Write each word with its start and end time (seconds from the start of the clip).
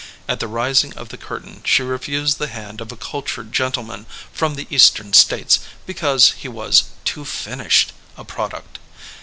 At 0.27 0.39
the 0.39 0.47
rising 0.47 0.95
of 0.95 1.09
the 1.09 1.15
curtain 1.17 1.61
she 1.63 1.83
refused 1.83 2.39
the 2.39 2.47
hand 2.47 2.81
of 2.81 2.91
a 2.91 2.97
cultured 2.97 3.53
gentleman 3.53 4.07
from 4.33 4.55
the 4.55 4.65
eastern 4.71 5.13
states 5.13 5.59
because 5.85 6.31
he 6.31 6.47
was 6.47 6.85
*Hoo 7.07 7.23
finished" 7.23 7.93
a 8.17 8.23
product. 8.25 8.79